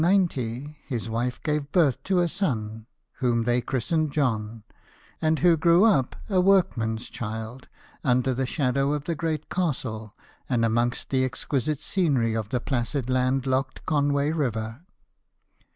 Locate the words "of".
8.93-9.03, 12.33-12.49